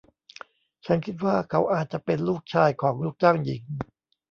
[0.85, 3.63] ฉันคิดว่าเขาอาจจะเป็นลูกชายของลูกจ้างหญิง